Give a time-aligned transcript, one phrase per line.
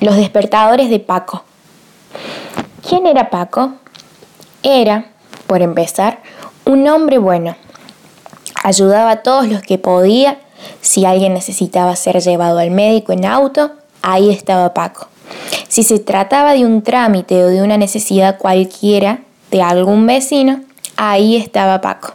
[0.00, 1.44] Los despertadores de Paco.
[2.88, 3.74] ¿Quién era Paco?
[4.62, 5.10] Era,
[5.46, 6.22] por empezar,
[6.64, 7.54] un hombre bueno.
[8.64, 10.40] Ayudaba a todos los que podía.
[10.80, 15.08] Si alguien necesitaba ser llevado al médico en auto, ahí estaba Paco.
[15.68, 19.20] Si se trataba de un trámite o de una necesidad cualquiera
[19.50, 20.62] de algún vecino,
[20.96, 22.14] ahí estaba Paco.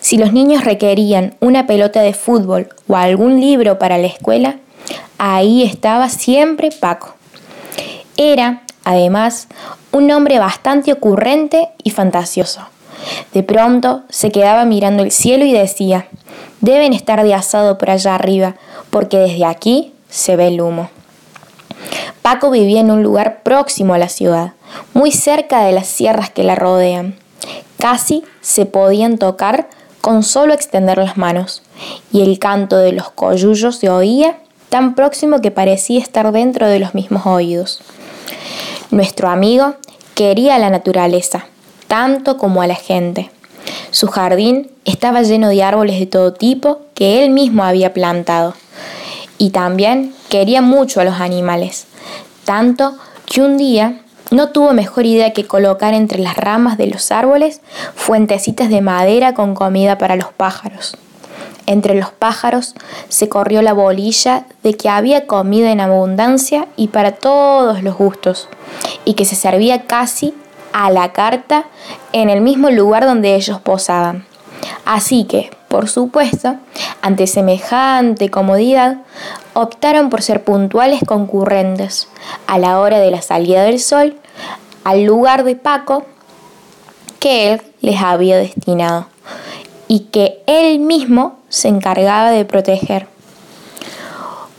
[0.00, 4.58] Si los niños requerían una pelota de fútbol o algún libro para la escuela,
[5.18, 7.14] ahí estaba siempre Paco.
[8.16, 9.48] Era, además,
[9.92, 12.62] un hombre bastante ocurrente y fantasioso.
[13.32, 16.08] De pronto se quedaba mirando el cielo y decía,
[16.60, 18.56] deben estar de asado por allá arriba,
[18.90, 20.90] porque desde aquí se ve el humo.
[22.22, 24.52] Paco vivía en un lugar próximo a la ciudad,
[24.94, 27.16] muy cerca de las sierras que la rodean.
[27.78, 29.68] Casi se podían tocar
[30.00, 31.62] con solo extender las manos,
[32.12, 34.38] y el canto de los coyullos se oía
[34.68, 37.80] tan próximo que parecía estar dentro de los mismos oídos.
[38.90, 39.74] Nuestro amigo
[40.14, 41.46] quería la naturaleza,
[41.86, 43.30] tanto como a la gente.
[43.90, 48.54] Su jardín estaba lleno de árboles de todo tipo que él mismo había plantado.
[49.38, 51.86] Y también quería mucho a los animales,
[52.44, 57.12] tanto que un día no tuvo mejor idea que colocar entre las ramas de los
[57.12, 57.60] árboles
[57.94, 60.96] fuentecitas de madera con comida para los pájaros.
[61.68, 62.74] Entre los pájaros
[63.10, 68.48] se corrió la bolilla de que había comida en abundancia y para todos los gustos,
[69.04, 70.32] y que se servía casi
[70.72, 71.66] a la carta
[72.14, 74.24] en el mismo lugar donde ellos posaban.
[74.86, 76.54] Así que, por supuesto,
[77.02, 79.02] ante semejante comodidad,
[79.52, 82.08] optaron por ser puntuales concurrentes
[82.46, 84.16] a la hora de la salida del sol
[84.84, 86.06] al lugar de Paco
[87.20, 89.06] que él les había destinado
[89.88, 93.06] y que él mismo se encargaba de proteger.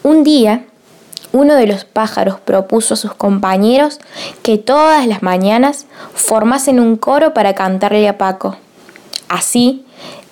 [0.04, 0.66] Un día,
[1.32, 4.00] uno de los pájaros propuso a sus compañeros
[4.42, 8.58] que todas las mañanas formasen un coro para cantarle a Paco.
[9.28, 9.86] Así,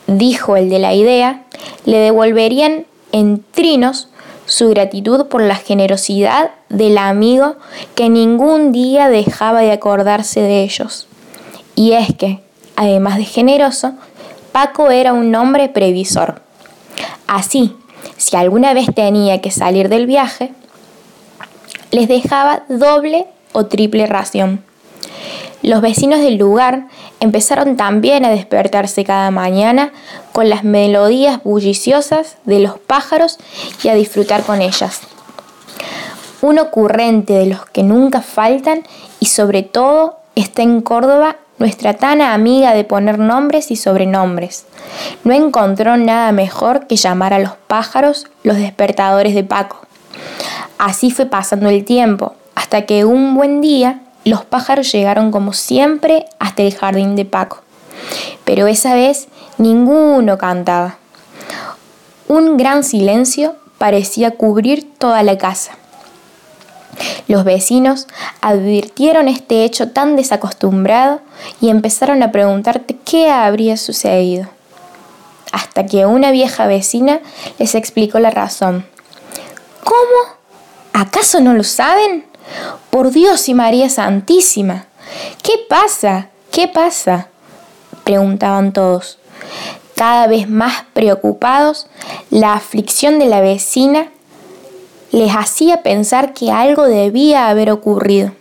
[0.07, 1.43] dijo el de la idea,
[1.85, 4.09] le devolverían en trinos
[4.47, 7.57] su gratitud por la generosidad del amigo
[7.95, 11.07] que ningún día dejaba de acordarse de ellos.
[11.75, 12.39] Y es que,
[12.75, 13.93] además de generoso,
[14.57, 16.41] Paco era un hombre previsor.
[17.27, 17.75] Así,
[18.17, 20.51] si alguna vez tenía que salir del viaje,
[21.91, 24.63] les dejaba doble o triple ración.
[25.61, 26.87] Los vecinos del lugar
[27.19, 29.91] empezaron también a despertarse cada mañana
[30.31, 33.37] con las melodías bulliciosas de los pájaros
[33.83, 35.01] y a disfrutar con ellas.
[36.41, 38.81] Un ocurrente de los que nunca faltan
[39.19, 44.65] y sobre todo está en Córdoba nuestra tan amiga de poner nombres y sobrenombres.
[45.23, 49.81] No encontró nada mejor que llamar a los pájaros los despertadores de Paco.
[50.77, 56.25] Así fue pasando el tiempo, hasta que un buen día los pájaros llegaron como siempre
[56.39, 57.61] hasta el jardín de Paco,
[58.43, 60.97] pero esa vez ninguno cantaba.
[62.27, 65.77] Un gran silencio parecía cubrir toda la casa.
[67.27, 68.07] Los vecinos
[68.41, 71.21] advirtieron este hecho tan desacostumbrado
[71.61, 74.47] y empezaron a preguntarte qué habría sucedido.
[75.51, 77.19] Hasta que una vieja vecina
[77.59, 78.85] les explicó la razón.
[79.83, 80.37] ¿Cómo?
[80.93, 82.25] ¿Acaso no lo saben?
[82.89, 84.85] Por Dios y María Santísima.
[85.43, 86.29] ¿Qué pasa?
[86.51, 87.27] ¿Qué pasa?
[88.03, 89.19] preguntaban todos.
[89.95, 91.87] Cada vez más preocupados,
[92.29, 94.11] la aflicción de la vecina
[95.11, 98.31] les hacía pensar que algo debía haber ocurrido.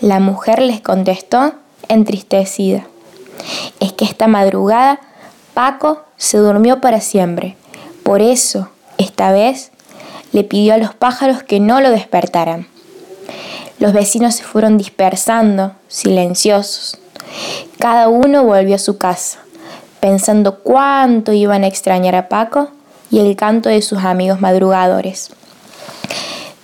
[0.00, 1.52] La mujer les contestó
[1.88, 2.86] entristecida.
[3.80, 5.00] Es que esta madrugada
[5.52, 7.56] Paco se durmió para siempre.
[8.02, 8.68] Por eso,
[8.98, 9.70] esta vez,
[10.32, 12.66] le pidió a los pájaros que no lo despertaran.
[13.78, 16.98] Los vecinos se fueron dispersando, silenciosos.
[17.78, 19.38] Cada uno volvió a su casa,
[20.00, 22.70] pensando cuánto iban a extrañar a Paco
[23.10, 25.30] y el canto de sus amigos madrugadores.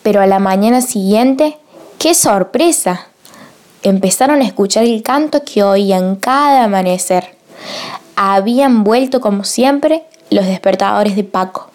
[0.02, 1.58] Pero a la mañana siguiente,
[1.98, 3.06] ¡qué sorpresa!
[3.82, 7.36] Empezaron a escuchar el canto que oían cada amanecer.
[8.16, 11.70] Habían vuelto como siempre los despertadores de Paco.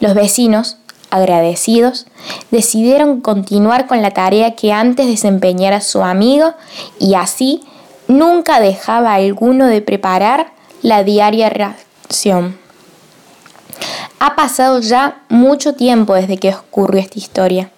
[0.00, 0.78] Los vecinos,
[1.10, 2.06] agradecidos,
[2.50, 6.54] decidieron continuar con la tarea que antes desempeñara su amigo
[6.98, 7.62] y así
[8.08, 10.52] nunca dejaba alguno de preparar
[10.82, 12.58] la diaria ración.
[14.24, 17.72] Ha pasado ya mucho tiempo desde que ocurrió esta historia.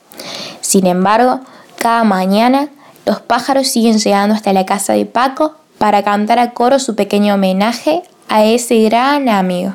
[0.60, 1.40] Sin embargo,
[1.78, 2.68] cada mañana
[3.06, 7.32] los pájaros siguen llegando hasta la casa de Paco para cantar a coro su pequeño
[7.32, 9.72] homenaje a ese gran amigo.